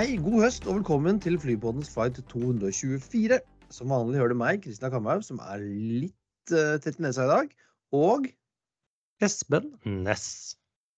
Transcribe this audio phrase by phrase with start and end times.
[0.00, 3.36] Hei, god høst og velkommen til Flypodens flight 224.
[3.68, 7.28] Som vanlig hører du meg, Kristina Kamhaug, som er litt uh, tett i nesa i
[7.28, 7.50] dag.
[7.92, 8.30] Og
[9.20, 10.54] Espen Ness.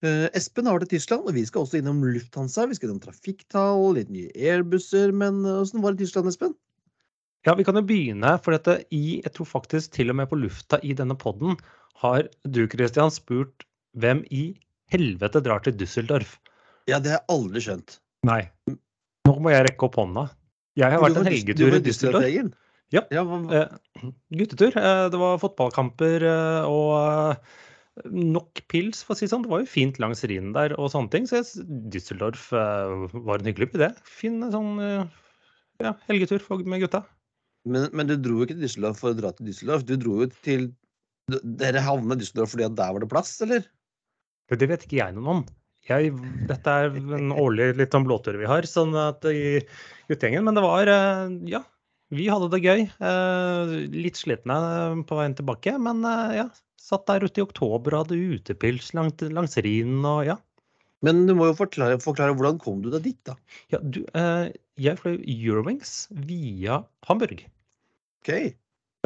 [0.06, 2.68] uh, Espen har vært i Tyskland, og vi skal også innom Lufthansa.
[2.70, 5.10] Vi skal innom trafikktall, litt nye airbusser.
[5.10, 6.54] Men uh, var det i Tyskland, Espen?
[7.48, 10.38] Ja, vi kan jo begynne, for dette i, jeg tror faktisk til og med på
[10.44, 11.58] lufta i denne podden
[12.04, 13.66] har du, Christian, spurt
[13.98, 14.52] hvem i
[14.94, 16.38] helvete drar til Düsseldorf?
[16.86, 17.98] Ja, det har jeg aldri skjønt.
[18.30, 18.44] Nei.
[19.28, 20.26] Nå må jeg rekke opp hånda.
[20.78, 22.52] Jeg har vært en helgetur i Düsseldorf.
[22.92, 23.02] Ja.
[23.08, 23.74] Eh,
[24.36, 24.74] guttetur.
[24.76, 27.60] Eh, det var fotballkamper eh, og eh,
[28.12, 29.46] nok pils, for å si det sånn.
[29.46, 31.28] Det var jo fint langs Rhinen der og sånne ting.
[31.28, 31.40] Så
[31.92, 33.90] Düsseldorf eh, var en hyggelig by, det.
[34.08, 35.06] Fin sånn eh,
[35.84, 37.04] ja, helgetur med gutta.
[37.68, 39.86] men, men du dro jo ikke til Düsseldorf for å dra til Düsseldorf.
[39.88, 40.72] Du dro jo til
[41.30, 43.64] Dere havna i Düsseldorf fordi at der var det plass, eller?
[44.52, 45.44] Det vet ikke jeg noe om.
[45.88, 46.12] Jeg,
[46.46, 49.58] dette er en årlig litt sånn blåtur vi har sånn at i
[50.10, 50.44] guttegjengen.
[50.46, 51.62] Men det var eh, Ja,
[52.14, 52.84] vi hadde det gøy.
[52.86, 54.58] Eh, Litt slitne
[55.08, 56.46] på veien tilbake, men eh, ja.
[56.82, 60.34] Satt der ute i oktober og hadde utepils langt, langs Rhinen og ja.
[61.06, 63.36] Men du må jo forklare, forklare hvordan kom du deg dit, da?
[63.70, 64.50] ja du, eh,
[64.82, 67.44] jeg fløy Eurowings via Hamburg.
[68.22, 68.32] Ok.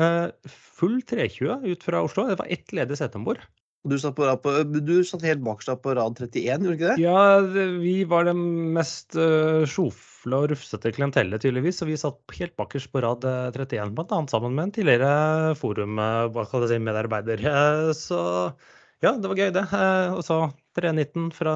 [0.01, 0.27] Eh,
[0.77, 2.27] Full 320 ut fra Oslo.
[2.29, 3.45] Det var ett ledig sete om bord.
[3.87, 7.03] Og du satt, på, du satt helt bakerst på rad 31, gjorde du ikke det?
[7.05, 7.21] Ja,
[7.79, 11.79] vi var det mest uh, sjofle og rufsete klientellet, tydeligvis.
[11.85, 14.19] Og vi satt helt bakerst på rad eh, 31, bl.a.
[14.33, 16.81] sammen med en tidligere forum, eh, si.
[17.47, 18.19] Eh, så
[19.07, 19.63] ja, det var gøy, det.
[19.71, 20.41] Eh, og så
[20.81, 21.55] 319 fra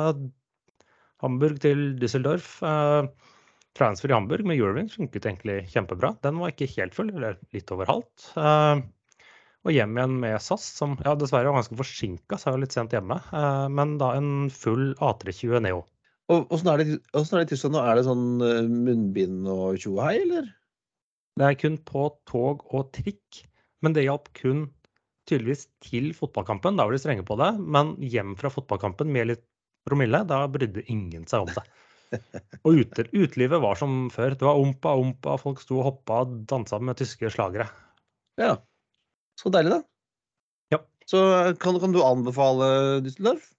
[1.25, 2.61] Hamburg til Düsseldorf.
[2.63, 3.11] Eh,
[3.75, 6.15] transfer i Hamburg med Eurowings funket egentlig kjempebra.
[6.23, 8.31] Den var ikke helt full, eller litt over halvt.
[9.69, 12.77] Og hjem igjen med SAS, som ja, dessverre var ganske forsinka, så jeg var litt
[12.77, 13.19] sent hjemme.
[13.37, 15.83] Eh, men da en full A320 Neo.
[16.33, 17.83] Og Åssen er, det- er det i Tyskland nå?
[17.85, 20.49] Er det sånn eh, munnbind og tjohei, eller?
[21.37, 23.43] Det er kun på tog og trikk,
[23.83, 24.71] men det hjalp kun
[25.29, 26.77] tydeligvis til fotballkampen.
[26.79, 27.51] Da var de strenge på det.
[27.61, 29.45] Men hjem fra fotballkampen med litt
[29.89, 31.65] promille, da brydde ingen seg om det.
[32.67, 34.35] Og ute, utelivet var som før.
[34.35, 37.69] Det var ompa, ompa, folk sto og hoppa og dansa med tyske slagere.
[38.41, 38.57] Ja.
[39.41, 39.81] Så deilig, da.
[40.75, 40.83] Ja.
[41.09, 43.53] Så eh, kan, kan du anbefale Düsseldorf?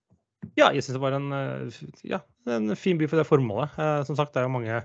[0.58, 3.74] Ja, jeg syns det var en, eh, ja, en fin by for det formålet.
[3.82, 4.76] Eh, som sagt, det er jo mange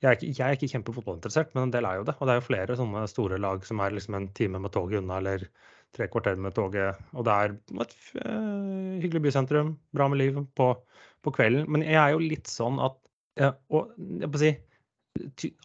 [0.00, 2.14] jeg er, ikke, jeg er ikke kjempefotballinteressert, men en del er jo det.
[2.16, 5.02] Og det er jo flere sånne store lag som er liksom en time med toget
[5.02, 5.44] unna, eller
[5.96, 7.02] tre kvarter med toget.
[7.12, 7.92] Og det er et
[8.22, 10.70] eh, hyggelig bysentrum, bra med liv på,
[11.20, 11.68] på kvelden.
[11.68, 12.96] Men jeg er jo litt sånn at
[13.38, 14.48] ja, Og jeg må si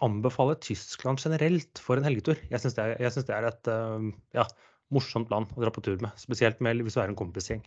[0.06, 2.40] anbefale Tyskland generelt for en helgetur.
[2.52, 4.08] Jeg syns det, det er et eh,
[4.38, 4.46] ja,
[4.94, 6.16] morsomt land å dra på tur med.
[6.22, 7.64] Spesielt med, hvis du er en kompisgjeng.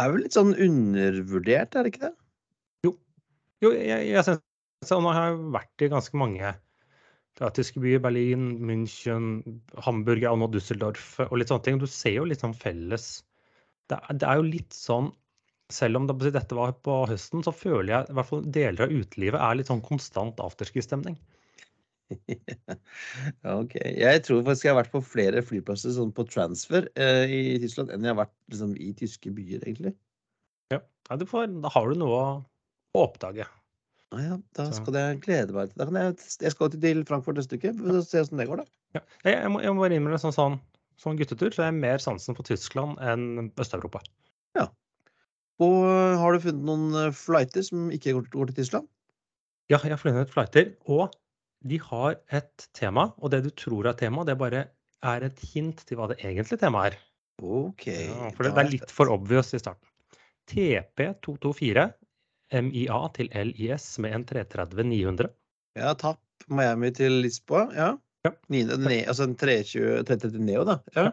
[0.00, 2.14] Er vel litt sånn undervurdert, er det ikke det?
[3.60, 4.40] Jo, jeg, jeg synes,
[4.88, 6.52] så nå har jeg vært i ganske mange
[7.56, 8.00] tyske byer.
[8.00, 9.42] Berlin, München,
[9.84, 11.80] Hamburg og nå Düsseldorf og litt sånne ting.
[11.80, 13.20] Du ser jo litt sånn felles
[13.90, 15.10] Det er, det er jo litt sånn
[15.70, 18.94] Selv om det, dette var på høsten, så føler jeg i hvert fall deler av
[18.94, 21.18] utelivet er litt sånn konstant afterski-stemning.
[23.44, 23.76] Ja, ok.
[23.78, 27.92] Jeg tror faktisk jeg har vært på flere flyplasser sånn på transfer eh, i Tyskland
[27.94, 29.92] enn jeg har vært liksom, i tyske byer, egentlig.
[30.74, 30.80] Ja,
[31.18, 32.24] du får, Da har du noe å,
[32.98, 33.46] oppdage.
[34.10, 36.02] Ah, ja, da Så- skal jeg glede meg til det.
[36.02, 37.72] jeg, jeg skal til Frankfurt neste uke.
[37.78, 38.66] Får se åssen det går, da.
[38.98, 39.02] Ja.
[39.22, 40.58] Jeg, jeg, må, jeg må innrømme sånn, sånn,
[40.98, 44.02] sånn guttetur, så jeg har mer sansen for Tyskland enn Øst-Europa.
[45.60, 48.88] Og øh, har du funnet noen øh, flighter som ikke går, til Tyskland?
[49.70, 51.12] Ja, jeg har funnet flighter, og
[51.68, 54.64] de har et tema, og det du tror er tema, det bare
[55.04, 56.98] er et hint til hva det egentlige temaet er.
[57.40, 57.86] OK.
[57.86, 59.86] Ja, for det, det er litt for obvious i starten.
[60.50, 61.86] TP224
[62.66, 65.30] MIA til LIS med en 330-900.
[65.78, 66.20] Ja, tapp
[66.50, 67.68] Miami til Lisboa.
[67.76, 67.90] Ja.
[68.26, 68.32] Ja.
[68.52, 70.80] 9, ne, altså en 320 330 Neo, da.
[70.96, 71.10] Ja.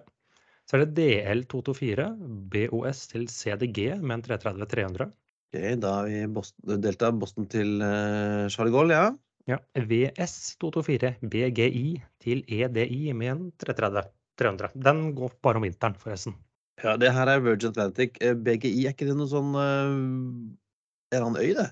[0.67, 2.09] Så er det DL224
[2.51, 5.07] BOS til CDG med en 330-300.
[5.47, 9.13] Ok, da har vi Boston, Delta Boston til uh, Charles de Gaulle, ja.
[9.47, 11.85] Ja, VS224 BGI
[12.19, 14.73] til EDI med en 330-300.
[14.75, 16.35] Den går bare om vinteren, forresten.
[16.83, 18.19] Ja, det her er Virgin Atlantic.
[18.19, 21.69] Eh, BGI, er ikke det noe sånn uh, En eller annen øy, det?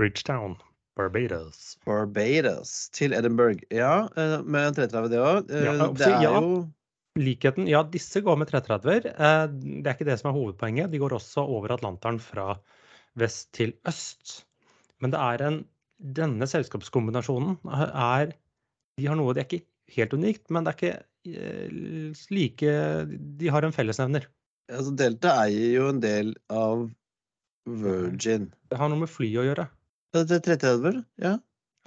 [0.00, 0.56] Bridgetown,
[0.96, 1.76] Barbados.
[1.84, 3.60] Barbados til Edinburgh.
[3.68, 5.52] Ja, eh, med en 330 det òg.
[5.52, 6.64] Ja, det er jo
[7.18, 9.08] Likheten, ja, disse går med 330-er.
[9.12, 9.46] Eh,
[9.82, 10.90] Det er ikke det som er hovedpoenget.
[10.92, 12.52] De går også over Atlanteren fra
[13.18, 14.42] vest til øst.
[15.02, 15.58] Men det er en,
[15.98, 18.32] denne selskapskombinasjonen er
[18.98, 20.94] De har noe det er ikke helt unikt, men det er ikke
[21.32, 22.72] eh, like
[23.40, 24.26] De har en fellesnevner.
[24.70, 26.88] altså Delta eier jo en del av
[27.68, 28.48] Virgin.
[28.70, 29.68] Det har noe med fly å gjøre.
[30.14, 31.34] Det er 330, ja.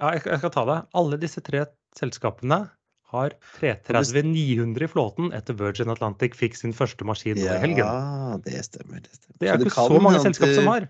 [0.02, 0.78] Ja, jeg, jeg skal ta det.
[0.98, 1.64] Alle disse tre
[1.98, 2.64] selskapene
[3.12, 7.84] har 330-900 i flåten etter Virgin Atlantic fikk sin første maskin nå i helgen.
[7.84, 9.02] Ja, det stemmer.
[9.04, 9.38] Det, stemmer.
[9.42, 10.88] Det er Så ikke så mange selskap som har.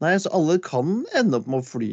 [0.00, 1.90] Nei, så alle kan ende opp med å fly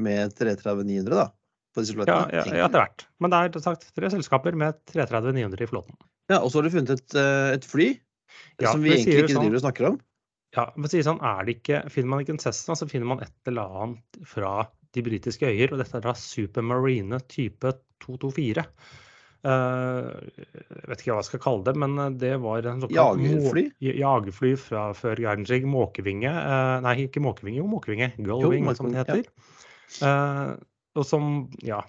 [0.00, 1.28] med 330-900, da.
[1.74, 3.04] På disse Ja, ja, ja, etter hvert.
[3.20, 5.96] Men det er sagt tre selskaper med 330-900 i flåten.
[6.30, 7.88] Ja, og så har du funnet et, eh, et fly
[8.62, 10.00] Ja, som vi egentlig ikke sånn- driver og snakker om.
[10.54, 13.20] Ja, men sier sånn, er det ikke, Finner man ikke en Cessna, så finner man
[13.20, 15.72] et eller annet fra de britiske øyer.
[15.72, 17.74] Og dette er da Supermarine type
[18.04, 18.68] 224.
[19.44, 20.06] Eh,
[20.40, 23.64] jeg vet ikke hva jeg skal kalle det, men eh, det var en såkalt Jagerfly?
[23.84, 25.66] Jagerfly fra før verdenskrig.
[25.68, 26.30] Måkevinge.
[26.30, 28.14] eh, nei, ikke måkevinge, jo måkevinge.
[28.24, 29.26] Gullwing, som det heter.
[30.00, 30.54] Eh,
[30.94, 31.34] og som,
[31.66, 31.82] ja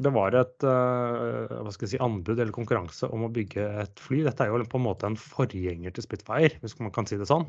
[0.00, 4.22] Det var et hva skal jeg si, anbud eller konkurranse om å bygge et fly.
[4.24, 7.28] Dette er jo på en måte en forgjenger til Spitfire, hvis man kan si det
[7.28, 7.44] sånn.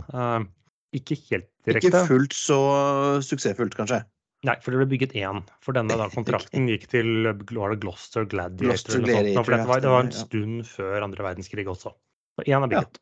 [0.94, 1.88] Ikke helt direkte.
[1.88, 2.60] Ikke fullt så
[3.24, 4.02] suksessfullt, kanskje.
[4.44, 5.40] Nei, for det ble bygget én.
[5.64, 8.66] For denne da, kontrakten gikk til var det Gloucester Gladiator.
[8.66, 11.94] Gloucester noe sånt, for dette var, det var en stund før andre verdenskrig også.
[12.36, 12.68] Så én er Ja.
[12.82, 13.00] bygget.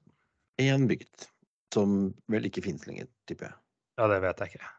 [0.61, 1.27] Én bygget.
[1.73, 3.55] Som vel ikke finnes lenger, tipper jeg.
[3.97, 4.69] Ja, det vet jeg ikke.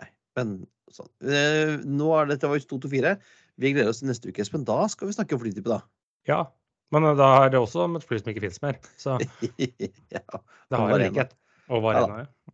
[0.00, 0.06] Nei,
[0.36, 0.52] men
[0.92, 1.08] sånn.
[1.22, 3.14] Eh, nå er dette var jo 224.
[3.62, 4.64] Vi gleder oss til neste uke, Espen.
[4.68, 5.80] Da skal vi snakke om flytype, da.
[6.28, 6.40] Ja,
[6.92, 8.80] men eh, da er det også om et fly som ikke finnes mer.
[9.00, 9.16] Så
[10.16, 10.20] ja.
[10.20, 11.08] det har Varena.
[11.08, 11.36] likhet.
[11.72, 12.24] Og Ja da.
[12.26, 12.52] Ja.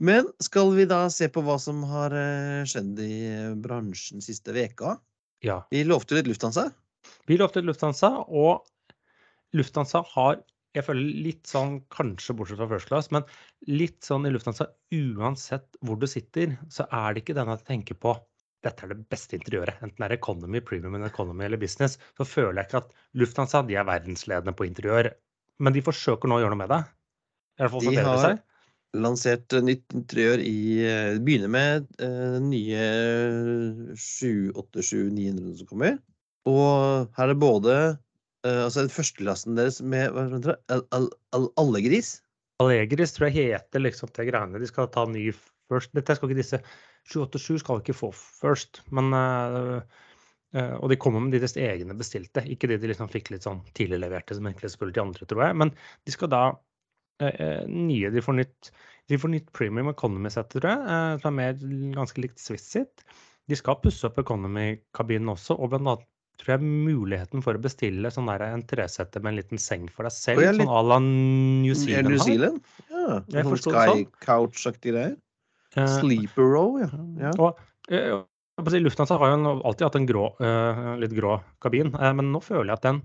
[0.00, 4.54] Men skal vi da se på hva som har eh, skjedd i eh, bransjen siste
[4.56, 4.96] veka?
[5.42, 5.58] ja.
[5.70, 6.68] Vi lovte litt Lufthansa.
[7.26, 8.62] Vi lovte Lufthansa, og
[9.58, 10.40] Lufthansa har
[10.72, 13.26] jeg føler litt sånn, kanskje bortsett fra First Class, men
[13.68, 17.68] litt sånn i Lufthansa uansett hvor du sitter, så er det ikke den at jeg
[17.74, 18.14] tenker på
[18.62, 19.82] dette er det beste interiøret.
[19.82, 23.76] Enten det er economy, premium economy eller business, så føler jeg ikke at Lufthansa de
[23.76, 25.10] er verdensledende på interiør.
[25.62, 26.80] Men de forsøker nå å gjøre noe med det.
[27.58, 28.44] I hvert fall De har seg.
[28.94, 32.82] Lansert eh, nytt interiør i eh, Begynner med eh, den nye
[33.96, 35.98] 787-900 som kommer.
[36.48, 37.76] Og her er det både
[38.44, 40.58] eh, altså den førsteklassen deres med hva heter det?
[40.74, 42.16] Al- al- al- Allegris.
[42.62, 44.60] Allegris tror jeg heter liksom de greiene.
[44.62, 45.28] De skal ta ny
[45.70, 45.92] først.
[45.96, 46.60] Dette skal ikke disse
[47.10, 49.80] 787 skal ikke få først, men øh,
[50.52, 54.36] Og de kommer med deres egne bestilte, ikke de de liksom fikk litt sånn tidligleverte
[54.36, 55.56] som egentlig skulle til andre, tror jeg.
[55.56, 55.72] Men
[56.04, 56.42] de skal da
[57.68, 58.72] nye De får nytt
[59.10, 63.02] de får nytt premium economy-sett, tror jeg, øh, som er mer ganske likt Swiss sitt.
[63.50, 66.06] De skal pusse opp economy-kabinen også, og blant annet
[66.40, 70.06] tror jeg muligheten for å bestille sånn der en tresette med en liten seng for
[70.08, 72.08] deg selv, litt- sånn à la New Zealand.
[72.14, 72.22] New.
[72.22, 72.62] Zealand?
[72.88, 74.06] Ja, Jeg sånn det Sky sånn.
[74.24, 75.16] Couch-aktige greier.
[75.76, 76.88] Eh, Sleeper row, ja.
[77.26, 77.32] ja.
[77.42, 77.58] Og
[77.90, 82.40] eh, Lufthansa har jo alltid hatt en grå, eh, litt grå kabin, eh, men nå
[82.42, 83.02] føler jeg at den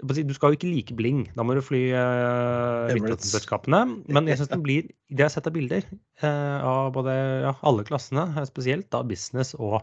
[0.00, 3.30] Du skal jo ikke like bling, da må du fly uh, Emirates.
[3.32, 3.82] selskapene.
[4.08, 7.14] Men jeg syns den blir Det jeg har sett av bilder eh, av både
[7.44, 9.82] ja, alle klassene, eh, spesielt da business og,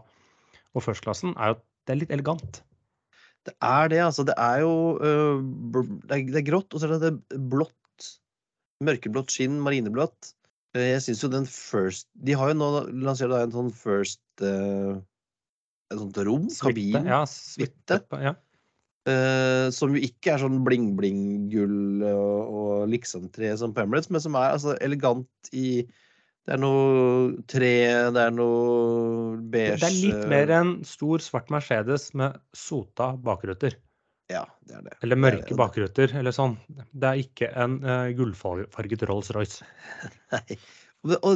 [0.76, 2.60] og first-klassen, er jo det er litt elegant.
[3.46, 4.24] Det er det, altså.
[4.26, 5.40] Det er jo uh,
[6.06, 8.10] det, er, det er grått, og så er det det blått.
[8.82, 10.34] Mørkeblått skinn, marineblått.
[10.76, 12.68] Eh, Jeg syns jo den first De har jo nå
[13.04, 14.96] lansert en sånn first uh,
[15.92, 16.96] Et sånt rom, kabin,
[17.28, 18.32] Suite, ja,
[19.08, 24.38] eh, som jo ikke er sånn bling-bling-gull og, og liksom-tre som på Emirates, men som
[24.38, 25.82] er altså elegant i
[26.42, 27.74] Det er noe tre,
[28.10, 33.76] det er noe beige det er litt mer en stor, svart Mercedes med sota bakruter.
[34.32, 34.96] Ja, det er det.
[35.02, 35.58] Eller er mørke det.
[35.58, 36.56] bakruter, eller sånn.
[36.90, 39.66] Det er ikke en uh, gullfarget Rolls-Royce.
[40.34, 40.58] Nei.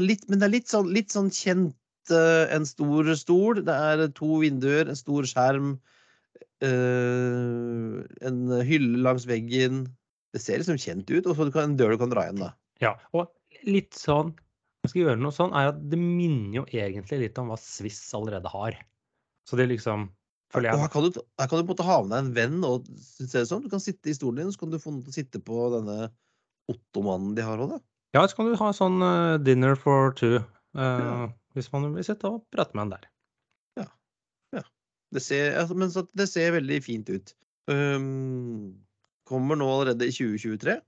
[0.02, 4.04] Litt, men det er litt sånn, litt sånn kjent uh, En stor stol, det er
[4.14, 5.76] to vinduer, en stor skjerm,
[6.64, 9.84] eh, en hylle langs veggen.
[10.34, 12.40] Det ser liksom kjent ut, og så du kan- en dør du kan dra igjen,
[12.42, 12.52] da.
[12.80, 13.30] Ja, og
[13.64, 14.34] litt sånn
[14.84, 18.12] Jeg skal gjøre noe sånn, er at det minner jo egentlig litt om hva Swiss
[18.14, 18.76] allerede har.
[19.48, 20.10] Så det liksom
[20.52, 22.34] føler Og her kan, du, her kan du på en måte ha med deg en
[22.36, 23.64] venn og se det sånn.
[23.64, 25.58] Du kan sitte i stolen din, så kan du få noen til å sitte på
[25.74, 26.12] denne
[26.70, 27.80] ottomanen de har òg, da.
[28.14, 30.36] Ja, så kan du ha sånn uh, dinner for two.
[30.76, 31.28] Uh, Ja.
[31.56, 33.08] Hvis man vil sitte og prate med en der.
[35.14, 37.32] Det ser, altså, men så, det ser veldig fint ut.
[37.70, 38.74] Um,
[39.26, 40.78] kommer nå allerede i 2023.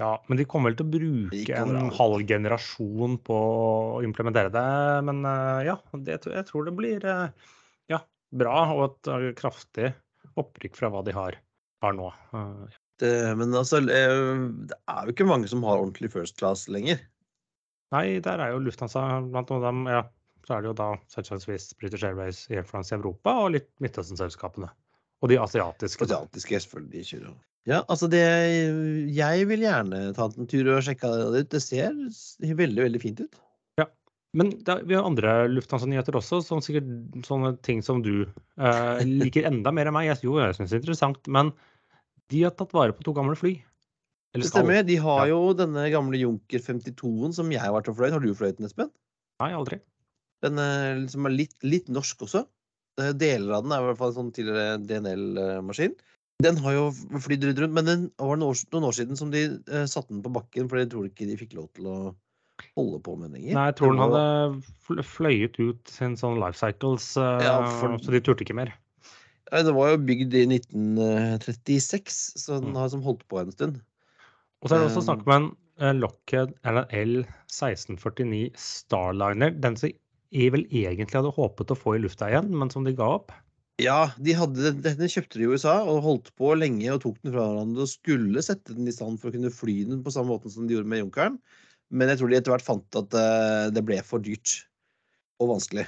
[0.00, 4.68] Ja, men de kommer vel til å bruke en halv generasjon på å implementere det.
[5.04, 7.50] Men eh, ja, det, jeg tror det blir eh,
[7.92, 8.00] ja,
[8.32, 9.90] bra og et eh, kraftig
[10.40, 11.36] opprykk fra hva de har,
[11.84, 12.08] har nå.
[13.00, 17.02] Det, men altså, det er jo ikke mange som har ordentlig first class lenger.
[17.92, 19.84] Nei, der er jo Lufthansa blant dem.
[19.90, 20.06] Ja,
[20.46, 24.70] så er det jo da selvsagtvis British Airways, Air France i Europa og litt Midtøsten-selskapene.
[25.20, 26.06] Og de asiatiske.
[26.06, 27.34] Asiatiske selvfølgelig kjører.
[27.68, 28.22] Ja, altså det
[29.12, 31.50] Jeg vil gjerne ta en tur og sjekke det ut.
[31.52, 31.92] Det ser
[32.56, 33.40] veldig, veldig fint ut.
[33.78, 33.84] Ja.
[34.32, 36.88] Men er- vi har andre Lufthansa-nyheter også, som sikkert
[37.26, 38.24] sånne ting som du
[38.56, 40.08] eh, liker enda mer enn meg.
[40.08, 41.52] Jeg, jo, jeg syns det er interessant, men
[42.30, 43.58] de har tatt vare på to gamle fly.
[44.32, 44.82] Eller Det stemmer.
[44.86, 45.34] De har Ja.
[45.34, 48.12] jo denne gamle Junker 52-en som jeg har vært og fløyet.
[48.14, 48.88] Har du fløyet den, Espen?
[49.42, 49.80] Nei, aldri.
[50.42, 52.46] Den er, liksom er litt, litt norsk også.
[53.00, 55.94] Eh, Deler av den er i hvert fall en sånn tidligere DNL-maskin.
[56.40, 56.86] Den har jo
[57.20, 60.22] flydd rundt, men den var noen år, noen år siden som de eh, satte den
[60.24, 61.96] på bakken, for jeg tror ikke de fikk lov til å
[62.76, 63.54] holde på med den lenger.
[63.58, 64.24] Nei, jeg tror den hadde
[64.86, 68.72] fl- fløyet ut sin sånn life cycles, eh, Ja, for- så de turte ikke mer.
[69.52, 72.76] Nei, Den var jo bygd i 1936, så den Mm.
[72.76, 73.80] har liksom holdt på en stund.
[74.62, 75.32] Og så er det også Um, snakk om
[75.80, 79.50] en Lockhead Lockheed eller L1649 Starliner.
[79.60, 79.90] Den som
[80.30, 83.34] jeg vel egentlig hadde håpet å få i lufta igjen, men som de ga opp.
[83.80, 87.32] Ja, de hadde, denne kjøpte de i USA og holdt på lenge og tok den
[87.32, 90.34] fra hverandre og skulle sette den i stand for å kunne fly den på samme
[90.34, 91.38] måte som de gjorde med Junkeren.
[91.90, 94.58] Men jeg tror de etter hvert fant at eh, det ble for dyrt
[95.40, 95.86] og vanskelig.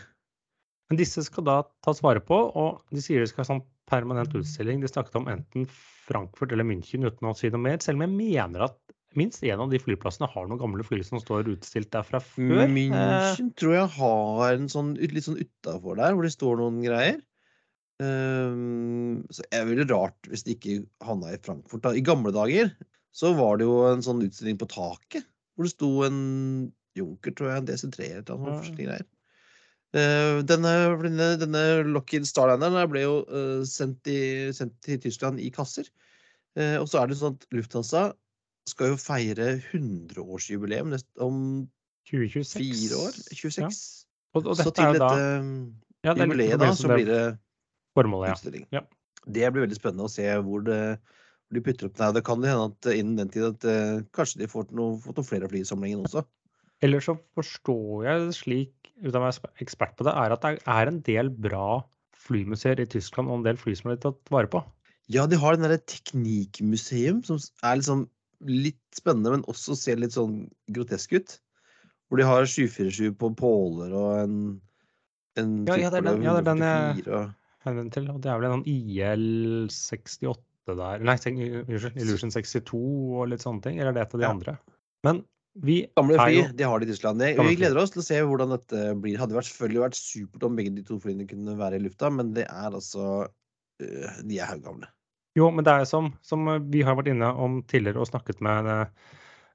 [0.91, 4.35] Men disse skal da tas vare på, og de sier de skal ha sånn permanent
[4.41, 4.81] utstilling.
[4.83, 5.69] De snakket om enten
[6.09, 9.61] Frankfurt eller München uten å si noe mer, selv om jeg mener at minst en
[9.65, 12.65] av de flyplassene har noen gamle fly som står utstilt der fra før.
[12.71, 17.21] München tror jeg har en sånn litt sånn utafor der, hvor det står noen greier.
[18.03, 21.85] Um, så er det veldig rart hvis det ikke havna i Frankfurt.
[21.85, 21.93] Da.
[21.95, 22.73] I gamle dager
[23.15, 26.23] så var det jo en sånn utstilling på taket, hvor det sto en
[26.99, 28.57] Junker, tror jeg, en DC3 eller noe Ja.
[28.61, 29.07] forskjellige greier.
[29.93, 30.73] Uh, denne,
[31.05, 35.89] denne, denne Lockheed Starlineren ble jo uh, sendt, i, sendt til Tyskland i kasser.
[36.57, 38.03] Uh, og så er det sånn at Lufthansa
[38.69, 41.39] skal jo feire 100-årsjubileum nest- om
[42.11, 42.53] 2026.
[42.59, 43.17] fire år.
[43.33, 43.81] 26.
[44.35, 45.17] Og, og så til dette
[46.03, 47.23] ja, det jubileet i da, så blir det
[47.97, 48.37] formålet, ja.
[48.37, 48.69] utstilling.
[48.75, 48.85] Ja.
[49.23, 50.79] Det blir veldig spennende å se hvor, det,
[51.55, 52.05] de putter opp det.
[52.05, 52.15] her.
[52.17, 55.29] Det kan hende at innen den tid at uh, kanskje de får noe, fått noen
[55.29, 56.25] flere fly i samlingen også.
[56.83, 60.91] Eller så forstår jeg slik, uten å være ekspert på det, er at det er
[60.91, 61.83] en del bra
[62.23, 64.63] flymuseer i Tyskland og en del fly som er tatt vare på.
[65.11, 68.07] Ja, de har den derre teknikkmuseum som er liksom
[68.47, 71.39] litt spennende, men også ser litt sånn grotesk ut.
[72.11, 74.61] Hvor de har 747 på påler og en,
[75.41, 77.31] en Ja, ja, det er den- ja, det er den jeg- 144
[77.65, 83.41] og til, og det er vel en IL68 der Nei, unnskyld, Illusion 62 og litt
[83.43, 83.79] sånne ting.
[83.81, 84.31] Eller er det et av de Ja.
[84.31, 84.59] andre?
[85.05, 85.25] Men
[85.61, 87.19] vi Gamle fly, jo de har de i Tyskland.
[87.21, 89.19] Vi gleder oss til å se hvordan dette blir.
[89.19, 92.33] Hadde vært, selvfølgelig vært supert om begge de to flyene kunne være i lufta, men
[92.33, 93.29] det er altså
[93.81, 94.87] øh, De er haugamle.
[95.39, 98.69] Jo, men det er som, som vi har vært inne om tidligere og snakket med
[98.69, 99.13] eh,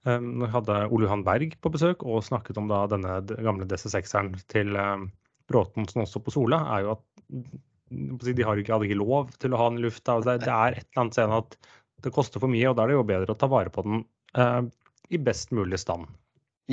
[0.10, 4.74] um, hadde Ole Johan Berg på besøk og snakket om da denne gamle DC6-eren til
[4.78, 5.10] um,
[5.48, 9.54] som også på Sola, er jo at mm, de har ikke, hadde ikke lov til
[9.54, 10.18] å ha den i lufta.
[10.26, 11.56] Det, det er et eller annet scene at
[12.04, 14.02] det koster for mye, og da er det jo bedre å ta vare på den
[14.38, 14.66] uh,
[15.14, 16.10] i best mulig stand.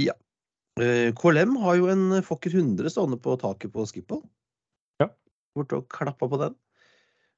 [0.01, 0.17] Ja.
[0.75, 4.25] KLM har jo en Fokker 100 stående på taket på Schiphol.
[4.99, 5.07] Ja.
[5.55, 6.57] Borte og klappa på den.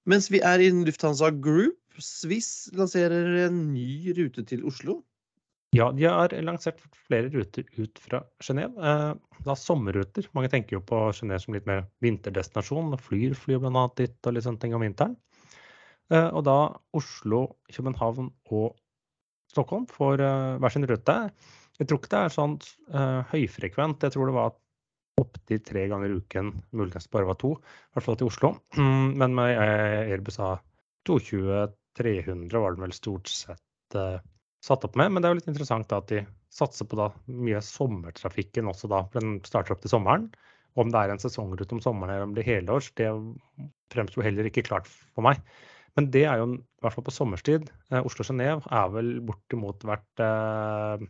[0.07, 5.01] Mens vi er i Lufthansa Group, Swiss lanserer en ny rute til Oslo.
[5.75, 8.77] Ja, de har lansert flere ruter ut fra Genéve.
[8.79, 10.29] Eh, da sommerruter.
[10.37, 12.95] Mange tenker jo på Genéve som litt mer vinterdestinasjon.
[13.03, 13.87] Flyr flyr bl.a.
[13.99, 15.17] dit og litt sånne ting om vinteren.
[16.15, 16.59] Eh, og da
[16.97, 17.43] Oslo,
[17.75, 18.77] København og
[19.51, 21.19] Stockholm får eh, hver sin rute.
[21.81, 22.57] Jeg tror ikke det er sånn
[22.95, 24.07] eh, høyfrekvent.
[24.07, 24.55] Jeg tror det var
[25.21, 27.55] opptil tre ganger i uken, muligens bare var to.
[27.57, 28.53] I hvert fall til Oslo.
[29.21, 34.19] Men med eh, Airbus A220-300 var den vel stort sett uh,
[34.65, 35.13] satt opp med.
[35.13, 38.91] Men det er jo litt interessant da at de satser på da mye sommertrafikken også
[38.93, 39.05] da.
[39.13, 40.29] for Den starter opp til sommeren.
[40.77, 43.09] Om det er en sesongrute om sommeren eller om det er helårs, det
[43.93, 45.41] fremsto heller ikke klart for meg.
[45.97, 50.21] Men det er jo, i hvert fall på sommerstid, eh, Oslo-Genéve er vel bortimot vært
[50.21, 51.07] eh,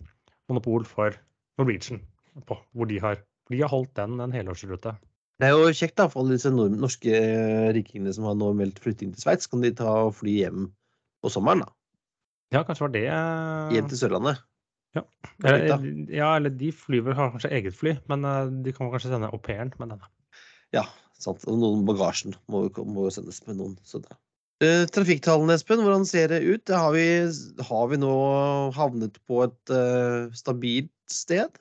[0.47, 1.17] monopol for
[1.59, 1.99] Norwegian
[2.47, 3.19] på, hvor de har,
[3.51, 4.97] de har holdt den en helårsrute.
[5.37, 8.81] Det er jo kjekt da, for alle disse norske eh, rikingene som har nå meldt
[8.81, 9.49] flytting til Sveits.
[9.53, 10.71] Kan de ta og fly hjem
[11.25, 11.73] på sommeren, da?
[12.55, 14.45] Ja, kanskje var det eh, Hjem til Sørlandet.
[15.45, 19.29] eller, ja, eller de flyver har kanskje eget fly, men eh, de kan kanskje sende
[19.29, 20.09] au pairen med denne.
[20.75, 20.87] Ja,
[21.21, 21.45] sant.
[21.45, 23.77] Og noen bagasjen må jo, sendes med noen.
[23.85, 24.17] Så det.
[24.65, 26.73] Uh, trafikktallene, Espen, hvordan ser det ut?
[26.73, 27.05] Har vi,
[27.69, 28.13] har vi nå
[28.73, 31.61] havnet på et uh, stabilt sted?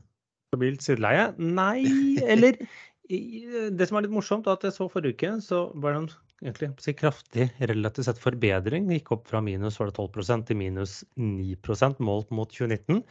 [0.52, 1.32] Stabilt sideleie?
[1.38, 1.86] Nei,
[2.26, 2.60] eller
[3.06, 6.08] Det som er litt morsomt, er at jeg så forrige uke, så var det en
[6.44, 8.90] egentlig si, kraftig relativt sett forbedring.
[8.92, 13.04] Gikk opp fra minus var det 12% til minus 9% målt mot 2019.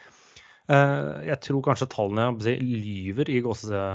[0.72, 3.40] Eh, Jeg tror kanskje tallene si, lyver i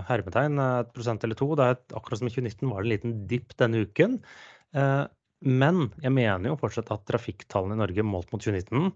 [0.07, 1.51] hermetegn eh, et prosent eller to.
[1.57, 4.19] Er akkurat som i 2019 var det en liten dipp denne uken.
[4.73, 5.05] Eh,
[5.41, 8.91] Men jeg mener jo fortsatt at trafikktallene i Norge målt mot 2019,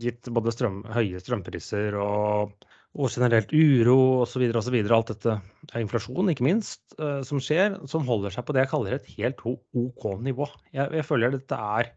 [0.00, 2.52] gitt både strøm, høye strømpriser og
[2.96, 4.46] og generelt uro osv.
[4.56, 4.76] osv.
[4.80, 5.36] Alt dette
[5.72, 9.10] er inflasjon, ikke minst, eh, som skjer, som holder seg på det jeg kaller et
[9.18, 10.48] helt OK nivå.
[10.72, 11.92] Jeg, jeg føler dette er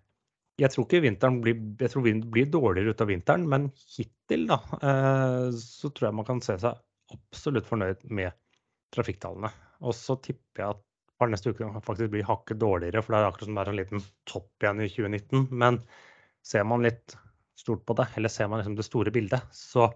[0.60, 4.58] Jeg tror ikke vinteren blir, jeg tror blir dårligere ut av vinteren, men hittil da,
[4.84, 6.82] eh, så tror jeg man kan se seg
[7.16, 8.36] absolutt fornøyd med
[8.92, 9.54] trafikktallene.
[9.88, 10.84] Og så tipper jeg at
[11.20, 13.80] par neste uke faktisk bli hakket dårligere, for det er akkurat som det er en
[13.80, 15.48] liten topp igjen i 2019.
[15.64, 15.80] Men
[16.46, 17.16] ser man litt
[17.60, 19.90] stort på det, eller ser man liksom det store bildet, så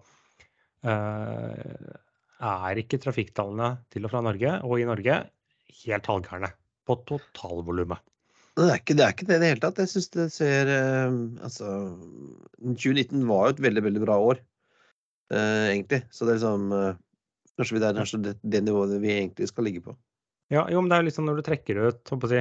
[0.83, 5.19] er ikke trafikktallene til og fra Norge og i Norge
[5.83, 6.49] helt halvgærne
[6.87, 8.01] på totalvolumet.
[8.53, 9.79] Det er, ikke, det er ikke det i det hele tatt.
[9.81, 11.69] Jeg syns det ser eh, Altså
[12.61, 14.41] 2019 var jo et veldig, veldig bra år,
[15.33, 16.03] eh, egentlig.
[16.13, 16.99] Så det er liksom eh,
[17.53, 19.91] Kanskje det er det, det, nivået vi egentlig skal ligge på.
[20.53, 22.39] Ja, jo, men det er liksom når du trekker ut å si,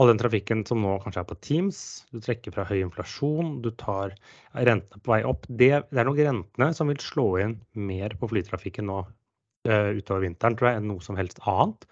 [0.00, 1.80] all den trafikken som nå kanskje er på Teams,
[2.12, 4.14] du trekker fra høy inflasjon, du tar
[4.54, 5.44] rentene på vei opp.
[5.48, 10.24] Det, det er nok rentene som vil slå inn mer på flytrafikken nå uh, utover
[10.24, 11.86] vinteren, tror jeg, enn noe som helst annet.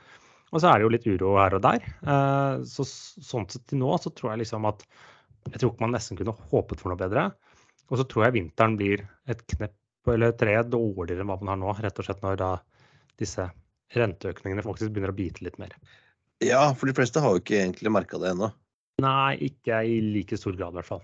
[0.50, 1.84] Og så er det jo litt uro her og der.
[2.02, 4.82] Uh, så sånn sett til nå så tror jeg liksom at
[5.50, 7.30] jeg tror ikke man nesten kunne håpet for noe bedre.
[7.90, 9.76] Og så tror jeg vinteren blir et knepp
[10.10, 12.50] eller tre dårligere enn hva man har nå, rett og slett når da
[13.20, 13.44] disse
[13.96, 15.74] renteøkningene faktisk begynner å bite litt mer.
[16.40, 18.48] Ja, for de fleste har jo ikke egentlig merka det ennå.
[19.00, 21.02] Nei, ikke i like stor grad, i hvert fall.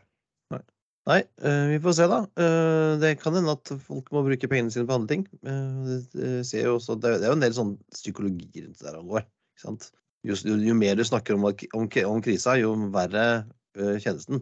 [0.52, 0.62] Nei.
[1.10, 2.22] Nei, uh, vi får se, da.
[2.40, 5.26] Uh, det kan hende at folk må bruke pengene sine på andre ting.
[5.46, 8.98] Uh, det, ser jo også, det, er jo en del sånn psykologi rundt det der
[9.12, 9.26] går.
[9.56, 9.88] Ikke sant?
[10.26, 14.40] Jo, jo, jo, mer du snakker om, om, om krisa, jo verre kjennes den.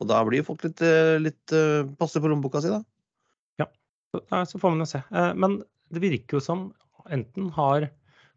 [0.00, 0.80] Og da blir folk litt,
[1.22, 1.52] litt
[2.00, 2.80] passe på lommeboka si, da.
[3.60, 3.68] Ja,
[4.48, 5.02] så får man jo se.
[5.38, 5.60] Men
[5.92, 6.64] det virker jo som
[7.12, 7.86] enten har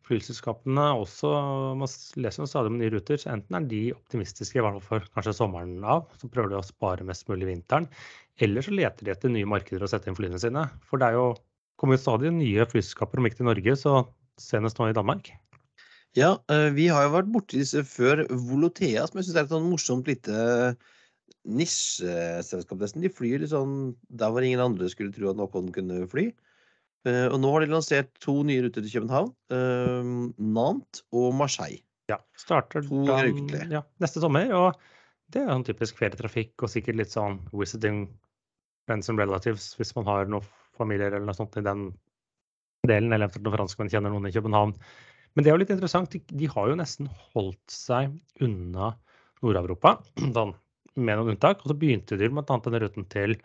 [0.05, 1.31] flyselskapene også
[1.79, 1.89] Man
[2.21, 5.09] leser jo stadig om nye ruter, så enten er de optimistiske, i hvert fall for
[5.17, 7.89] kanskje sommeren av, så prøver de å spare mest mulig vinteren.
[8.43, 10.67] Eller så leter de etter nye markeder å sette inn flyene sine.
[10.85, 11.27] For det er jo
[11.79, 13.95] kommer jo stadig nye flyselskaper, om ikke til Norge, så
[14.39, 15.31] senest nå i Danmark.
[16.15, 18.23] Ja, eh, vi har jo vært borti disse før.
[18.31, 20.75] Volotea, som jeg syns er et sånn morsomt lite
[21.45, 23.03] nisjeselskap, nesten.
[23.03, 26.29] De flyr litt sånn der hvor ingen andre skulle tro at noen kunne fly.
[27.05, 29.31] Uh, og nå har de lansert to nye ruter til København.
[29.53, 31.83] Uh, Nantes og Marseille.
[32.09, 33.23] Ja, starter to da,
[33.71, 34.51] ja, neste sommer.
[34.57, 34.79] Og
[35.33, 38.05] det er en typisk ferietrafikk og sikkert litt sånn visiting
[38.85, 40.45] friends and relatives hvis man har noen
[40.77, 41.87] familier eller noe sånt i den
[42.85, 44.75] delen, eller eventuelt noen franskmenn kjenner noen i København.
[45.35, 48.13] Men det er jo litt interessant, de, de har jo nesten holdt seg
[48.45, 48.93] unna
[49.43, 51.63] Nord-Europa, med noen unntak.
[51.63, 52.45] Og så begynte de bl.a.
[52.45, 53.35] denne ruten til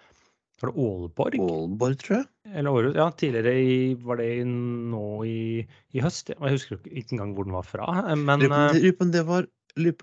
[0.60, 1.36] var det Aalborg?
[1.40, 2.26] Aalborg, tror jeg.
[2.50, 2.96] Eller Århus.
[2.98, 6.32] Ja, tidligere i Var det nå i, i høst?
[6.34, 7.86] Jeg husker ikke engang hvor den var fra.
[8.16, 9.46] Men Lurer på om det var,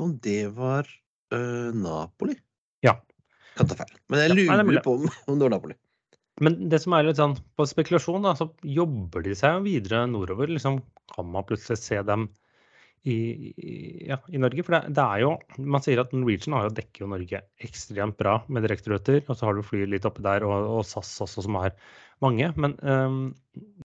[0.07, 0.89] om det var
[1.35, 2.37] øh, Napoli?
[2.85, 2.97] Ja.
[3.57, 3.93] Kan ta feil.
[4.09, 5.77] Men jeg lurer ja, nei, på om, om det var Napoli.
[6.41, 10.51] Men det som er litt sånn på spekulasjon, da, så jobber de seg videre nordover.
[10.53, 10.81] Liksom,
[11.13, 12.27] kan man plutselig se dem
[13.03, 14.63] i, ja, i Norge.
[14.65, 15.31] For det, det, er jo
[15.63, 19.21] Man sier at Norwegian har jo dekker jo Norge ekstremt bra med direkteruter.
[19.25, 21.75] Og så har du fly litt oppi der, og, og SAS også, som har
[22.23, 22.49] mange.
[22.59, 23.19] Men um,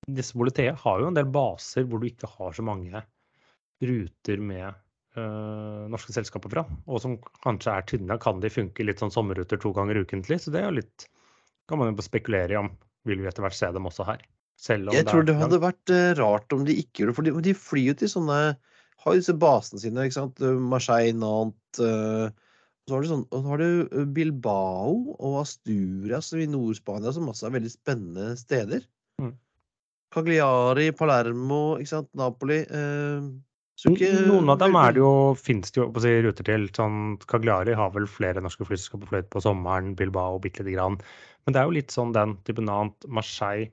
[0.09, 3.05] disse Volotea har jo en del baser hvor du ikke har så mange
[3.83, 4.69] ruter med
[5.19, 6.67] uh, norske selskaper fra.
[6.89, 8.21] Og som kanskje er tynne.
[8.23, 10.43] Kan de funke litt sånn sommerruter to ganger ukentlig?
[10.43, 11.09] Så det er jo litt
[11.71, 12.73] kan man jo spekulere i om
[13.09, 14.21] vil vi etter hvert se dem også her.
[14.95, 17.87] jeg tror det hadde vært uh, rart om de ikke gjorde det, for de flyr
[17.89, 18.39] jo til sånne
[19.03, 20.07] har disse basene sine.
[20.07, 20.43] ikke sant?
[20.73, 22.31] Marseille, Nantes uh,
[22.89, 27.55] så har, du sånn, har du eh, Bilbao og Asturias i Nord-Spania, som også er
[27.55, 28.83] veldig spennende steder.
[29.23, 29.37] Mm.
[30.13, 32.11] Cagliari, Palermo, ikke sant?
[32.19, 32.59] Napoli.
[32.67, 33.31] Uh,
[33.87, 36.67] ikke, Noen av dem er det jo, finnes det jo på å si, ruter til.
[36.75, 36.99] sånn
[37.31, 40.99] Cagliari har vel flere norske flyselskaper fløyet på sommeren, Bilbao bitte lite grann.
[41.47, 43.07] Men det er jo litt sånn den typen annet.
[43.11, 43.71] Marseille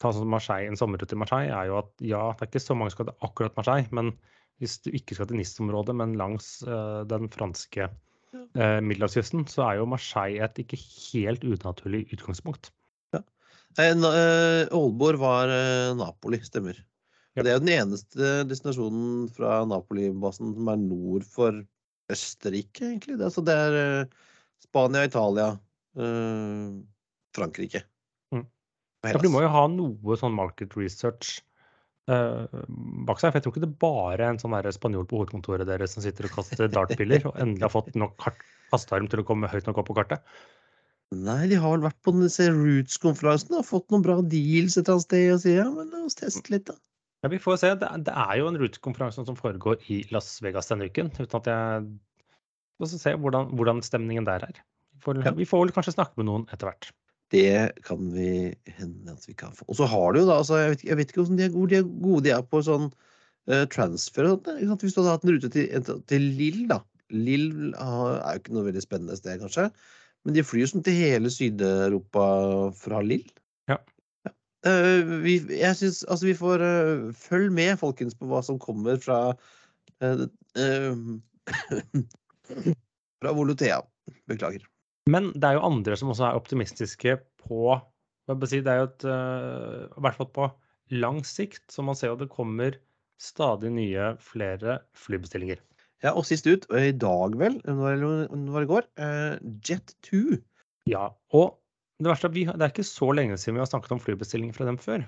[0.00, 2.76] ta sånn Marseille, En sommerrute til Marseille er jo at ja, det er ikke så
[2.76, 4.14] mange som skal til akkurat Marseille, men
[4.60, 9.80] hvis du ikke skal til Nis-området, men langs uh, den franske uh, middelhavskysten, så er
[9.80, 12.70] jo Marseille et ikke helt unaturlig utgangspunkt.
[13.16, 13.22] Ja.
[13.80, 15.54] Uh, Aalborg var
[15.96, 16.78] Napoli, stemmer.
[17.38, 17.44] Ja.
[17.44, 21.62] Det er jo den eneste destinasjonen fra Napoli-basen som er nord for
[22.10, 23.16] Østerrike, egentlig.
[23.16, 24.08] Det, altså det er
[24.60, 25.52] Spania, Italia,
[27.36, 27.84] Frankrike.
[28.34, 28.42] Mm.
[29.06, 31.38] Ja, for du må jo ha noe sånn market research
[32.06, 33.30] bak seg.
[33.30, 36.28] For jeg tror ikke det bare er en sånn spanjol på hovedkontoret deres som sitter
[36.28, 38.16] og kaster dartpiller og endelig har fått nok
[38.70, 40.24] kastearm til å komme høyt nok opp på kartet.
[41.10, 45.08] Nei, de har vel vært på disse Roots-konferansene og fått noen bra deals et annet
[45.08, 46.76] sted og sier ja, men la oss teste litt, da.
[47.24, 47.72] Ja, vi får se.
[47.80, 51.10] Det, det er jo en Roots-konferanse som foregår i Las Vegas denne uken.
[51.18, 51.88] uten at jeg
[52.80, 54.62] Vi får se hvordan, hvordan, stemningen der er.
[55.04, 55.34] For, ja.
[55.36, 56.92] Vi får vel kanskje snakke med noen etter hvert.
[57.30, 59.64] Det kan vi hende at vi kan få.
[59.68, 61.70] Og så har du jo da altså, jeg, vet, jeg vet ikke de er gode,
[61.70, 64.82] de er gode de er på sånn uh, transfer og sånt.
[64.82, 66.80] Hvis du hadde hatt en rute til, til Lill, da.
[67.14, 69.68] Lill er jo ikke noe veldig spennende sted, kanskje.
[70.26, 72.24] Men de flyr jo sånn til hele Syd-Europa
[72.80, 73.26] fra Lill.
[73.70, 73.78] Ja.
[74.26, 74.34] ja.
[74.66, 78.98] Uh, vi, jeg syns Altså, vi får uh, Følg med, folkens, på hva som kommer
[79.00, 79.20] fra
[83.20, 83.80] Fra Volutea.
[84.30, 84.69] Beklager.
[85.10, 87.78] Men det er jo andre som også er optimistiske på
[88.46, 90.50] si, Det er jo et uh, I hvert fall på
[90.94, 92.76] lang sikt, så man ser jo det kommer
[93.20, 95.60] stadig nye flere flybestillinger.
[96.02, 100.40] Ja, og sist ut, i dag vel, når det går, uh, Jet 2.
[100.88, 101.58] Ja, og
[102.00, 104.56] det verste er vi, det er ikke så lenge siden vi har snakket om flybestillinger
[104.56, 105.04] fra dem før.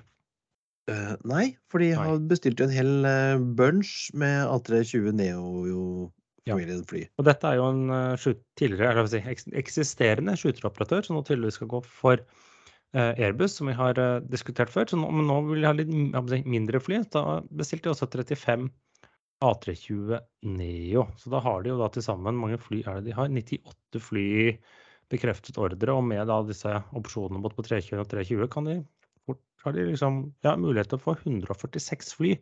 [0.91, 3.09] Uh, nei, for de har bestilt en hel
[3.57, 6.11] bunch med A320 Neo
[6.49, 7.03] familiefly.
[7.19, 9.21] Og dette er jo en uh, tidligere, si,
[9.59, 14.73] eksisterende skyteroperatør som nå tydeligvis skal gå for uh, Airbus, som vi har uh, diskutert
[14.73, 14.89] før.
[14.89, 17.03] Så nå, men nå vil de ha litt mindre fly.
[17.13, 18.69] Da bestilte de også 35
[19.43, 20.17] A320
[20.55, 21.07] Neo.
[21.19, 23.31] Så da har de jo da til sammen mange fly er det de har?
[23.31, 24.27] 98 fly
[25.11, 28.77] bekreftet ordre, og med da disse opsjonene både på 320 og 320 kan de
[29.27, 32.33] fort har de liksom ja, mulighet til å få 146 fly.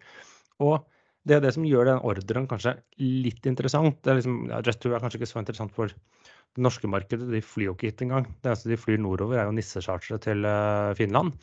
[0.64, 0.86] Og
[1.28, 4.00] det er det som gjør den ordren kanskje litt interessant.
[4.02, 7.44] Det er liksom, ja, Jet2 er kanskje ikke så interessant for det norske markedet, de
[7.46, 8.26] flyr jo ikke hit engang.
[8.42, 11.36] Det eneste de flyr nordover, er jo nissechartere til uh, Finland.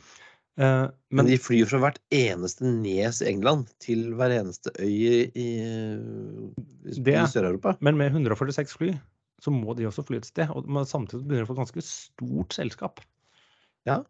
[0.59, 4.91] Uh, men, men, de flyr fra hvert eneste nes i England til hver eneste øy
[4.91, 5.49] i, i,
[6.91, 7.77] i Sør-Europa.
[7.81, 8.93] Men med 146 fly
[9.39, 10.51] så må de også fly et sted.
[10.51, 13.03] Og man samtidig begynner de å få et ganske stort selskap.
[13.89, 14.03] Ja.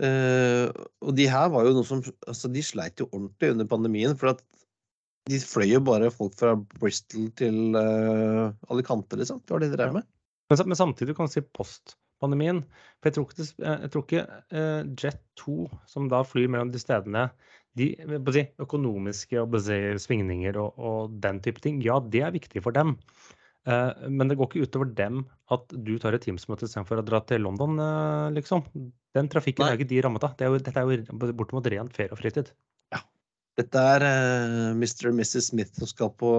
[0.00, 0.70] Uh,
[1.04, 4.14] og de her var jo noe som altså De sleit jo ordentlig under pandemien.
[4.16, 4.44] For at
[5.28, 9.42] de fløy jo bare folk fra Bristol til uh, Alicante, liksom.
[9.44, 10.06] Det var det de drev med.
[10.50, 12.62] Men, men, samtidig kan du si postpandemien.
[12.98, 14.24] For jeg tror ikke, jeg tror ikke
[14.56, 15.56] uh, Jet 2,
[15.90, 17.28] som da flyr mellom de stedene
[17.78, 17.92] de
[18.34, 22.96] si, økonomiske si, svingninger og, og, den type ting, ja, det er viktig for dem.
[23.68, 27.20] Uh, men det går ikke utover dem at du tar et Teams-møte istedenfor å dra
[27.28, 27.76] til London,
[28.34, 28.64] liksom.
[29.14, 29.74] Den trafikken Nei.
[29.74, 30.34] er ikke de rammet av.
[30.38, 32.52] Det er jo, dette er jo bortimot rent ferie og fritid.
[33.60, 35.10] Dette er uh, eh, Mr.
[35.10, 35.50] og Mrs.
[35.50, 36.32] Smith som skal på,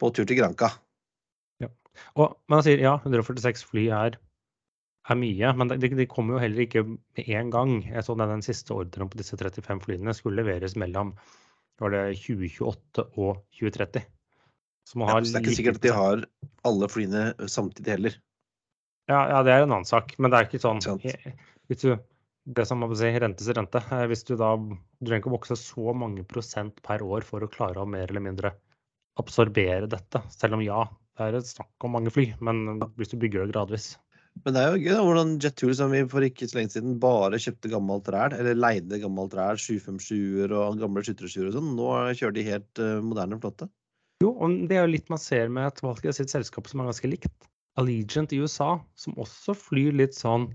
[0.00, 0.72] på tur til Granca.
[1.62, 1.70] Ja.
[2.16, 4.16] Og man sier ja, 146 fly er,
[5.10, 7.76] er mye, men de, de, kommer jo heller ikke med en gang.
[7.88, 11.14] Jeg så den, den siste ordren på disse 35 flyene skulle leveres mellom
[11.80, 14.02] var det 2028 og 2030.
[14.90, 16.24] Så ja, så det er ikke sikkert at de har
[16.68, 18.16] alle flyene samtidig heller.
[19.10, 20.80] Ja, ja, det er en annen sak, men det er ikke sånn
[21.70, 21.94] Hvis du
[22.46, 23.82] det som man si, rentes rente.
[23.92, 27.44] Eh, hvis du da du trenger ikke å vokse så mange prosent per år for
[27.44, 28.54] å klare å mer eller mindre
[29.20, 30.22] absorbere dette.
[30.32, 30.84] Selv om ja,
[31.18, 33.92] det er et snakk om mange fly, men hvis du bygger det gradvis.
[34.44, 36.94] Men det er jo gøy da, hvordan Jettool som vi for ikke så lenge siden
[37.02, 41.90] bare kjøpte gammelt ræl, eller leide gammelt ræl, 757-er og gamle skyttersjuer og sånn, nå
[42.14, 43.68] kjører de helt uh, moderne flotte.
[44.24, 46.90] Jo, og det er jo litt man ser med et valg sitt selskap som er
[46.90, 47.50] ganske likt.
[47.80, 50.48] Allegiant i USA, som også flyr litt sånn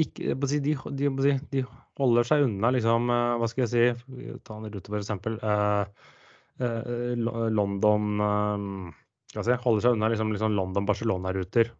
[0.00, 0.60] ikke, de,
[0.96, 1.62] de, de,
[2.00, 5.84] holder seg unna liksom, eh, hva skal jeg si, ta en rute for eksempel, uh,
[6.62, 7.12] uh,
[7.52, 11.72] London uh, si, Holder seg unna liksom, liksom London-Barcelona-ruter.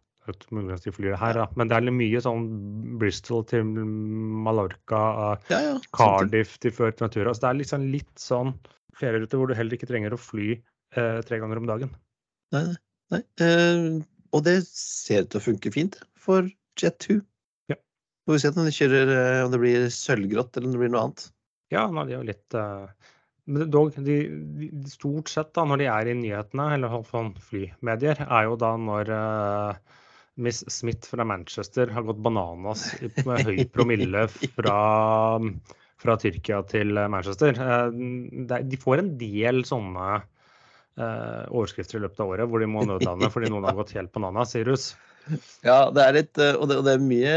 [0.55, 1.49] Muligens de flyr her, da.
[1.59, 2.45] Men det er litt mye sånn
[3.01, 3.65] Bristol til
[4.45, 5.01] Mallorca,
[5.51, 7.33] ja, ja, Cardiff til Fuerteventura.
[7.35, 8.53] Så det er liksom litt sånn
[8.95, 10.55] ferierute hvor du heller ikke trenger å fly
[10.93, 11.91] tre ganger om dagen.
[12.55, 12.63] Nei,
[13.11, 13.21] nei.
[14.31, 16.47] og det ser ut til å funke fint for
[16.79, 17.19] Jet2.
[18.25, 20.93] Får vi se om de kjører eh, om det blir sølvgrått eller om det blir
[20.93, 21.25] noe annet.
[21.73, 22.85] Ja, nei, de er jo litt uh,
[23.49, 24.17] Men dog, de,
[24.59, 28.71] de, stort sett da, når de er i nyhetene, eller iallfall flymedier, er jo da
[28.79, 29.99] når uh,
[30.43, 32.87] Miss Smith fra Manchester har gått bananas
[33.27, 34.77] med høy promille fra,
[36.01, 37.59] fra Tyrkia til Manchester.
[37.59, 40.21] Uh, de får en del sånne
[40.93, 44.51] overskrifter i løpet av året hvor de må nødlande fordi noen har gått helt bananas,
[44.53, 44.91] Sirus.
[45.69, 47.35] Ja, det er litt Og det, og det er mye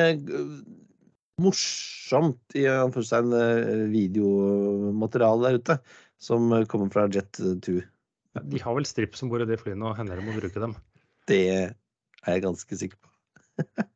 [1.42, 5.76] morsomt i anførselstegn videomateriale der ute
[6.22, 7.74] som kommer fra Jet 2.
[8.36, 10.62] Ja, de har vel strips om bord i de flyene, og hender de må bruke
[10.62, 10.74] dem.
[11.28, 11.74] Det er
[12.26, 13.12] jeg ganske sikker på.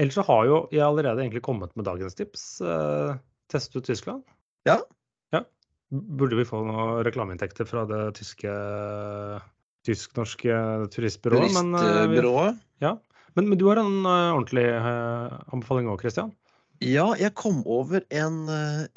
[0.00, 2.46] Ellers så har jo jeg allerede egentlig kommet med dagens tips.
[2.60, 3.16] Uh,
[3.52, 4.24] teste ut Tyskland.
[4.68, 4.78] Ja.
[5.32, 5.42] ja.
[5.90, 8.52] Burde vi få noen reklameinntekter fra det tyske
[9.86, 10.56] tysk-norske
[10.94, 11.52] turistbyrået.
[11.54, 12.58] Turistbyrået?
[12.84, 12.96] ja.
[13.36, 16.32] Men, men, du har en uh, ordentlig uh, anbefaling òg, Christian?
[16.80, 18.34] Ja, jeg kom over en,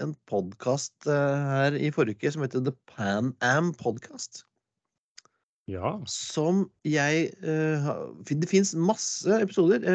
[0.03, 4.43] en podkast her i forrige uke som heter The Pan Am Podcast.
[5.69, 5.93] Ja.
[6.07, 7.29] Som jeg
[8.27, 9.87] Det fins masse episoder.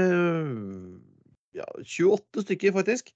[1.52, 3.12] ja, 28 stykker, faktisk.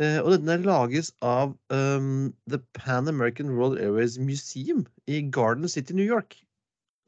[0.00, 5.92] Eh, og denne lages av um, The Pan American World Airways Museum i Garden City,
[5.92, 6.38] New York.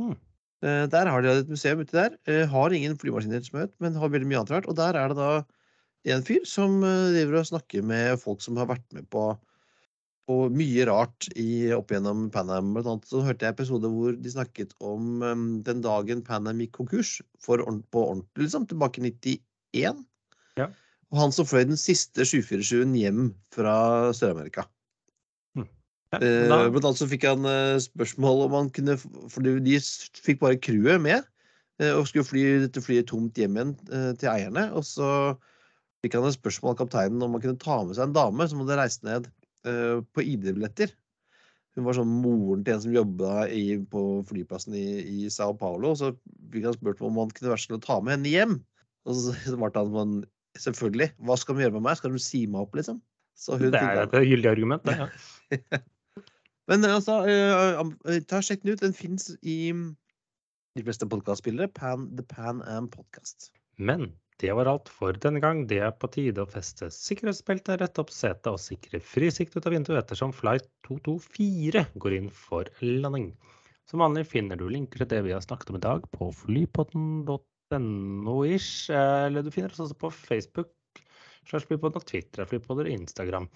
[0.01, 0.17] Hmm.
[0.65, 2.15] Eh, der har de et museum uti der.
[2.27, 4.69] Eh, har ingen flymaskinvirksomhet, men har veldig mye annet rart.
[4.71, 5.33] Og der er det da
[6.15, 9.27] en fyr som eh, driver og snakker med folk som har vært med på,
[10.29, 12.73] på mye rart i, opp gjennom Pan Am.
[12.77, 16.63] Blant annet så hørte jeg episode hvor de snakket om um, den dagen Pan Am
[16.65, 19.13] gikk konkurs, for, på ordentlig, liksom, tilbake i
[19.77, 20.05] 91.
[20.61, 20.71] Ja.
[21.13, 23.77] Og han som fløy den siste 747-en hjem fra
[24.17, 24.65] Sør-Amerika.
[26.23, 29.79] Ja, Eh, blant annet så fikk han eh, spørsmål om han kunne For de
[30.25, 31.27] fikk bare crewet med,
[31.83, 33.77] eh, og skulle fly dette flyet tomt hjem igjen
[34.21, 34.69] til eierne.
[34.79, 35.09] Og så
[36.05, 38.61] fikk han et spørsmål av kapteinen om han kunne ta med seg en dame som
[38.63, 39.31] hadde reist ned
[39.65, 40.91] på ID-billetter.
[41.75, 43.47] Hun var sånn moren til en som jobba
[43.91, 45.95] på flyplassen i, i Sao Paulo.
[45.95, 46.11] Og så
[46.53, 48.59] fikk han spurt om han kunne være så snill å ta med henne hjem.
[49.09, 50.15] Og så svarte han sånn
[50.55, 51.11] Selvfølgelig.
[51.27, 51.99] Hva skal de gjøre med meg?
[51.99, 53.01] Skal de si meg opp, liksom?
[53.59, 54.95] Det er et gyldig argument, det.
[55.01, 55.81] Ja.
[56.71, 58.85] Men altså, eh, eh, ta sjekk den ut.
[58.85, 61.69] Den fins i de fleste podkastspillere.
[61.77, 63.39] Pan, The Pan Am Podcast.
[63.77, 65.59] Men det var alt for denne gang.
[65.71, 69.73] Det er på tide å feste sikkerhetsbeltet, rette opp setet og sikre frisikt ut av
[69.77, 73.29] vinduet ettersom flight 224 går inn for landing.
[73.91, 78.73] Som vanlig finner du linker til det vi har snakket om i dag på flypodden.no-ish,
[78.97, 80.73] eller du finner oss også på Facebook,
[81.45, 83.47] slash flypodden og Twitter, flypodder og Instagram.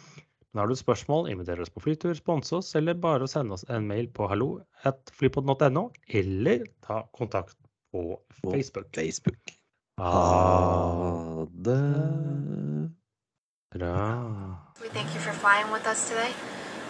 [0.54, 3.86] Men har du spørsmål, inviter oss på flytur, sponse oss, eller bare sende oss en
[3.86, 7.56] mail på hallo at flypod.no, eller ta kontakt
[7.92, 8.88] på På Facebook.
[8.94, 9.52] Facebook.
[9.98, 12.90] Ah, Ha det.
[13.74, 13.96] bra.
[14.80, 16.32] We thank you for flying with us today.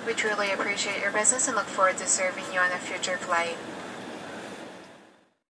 [0.07, 3.57] We truly appreciate your business and look forward to serving you on a future flight.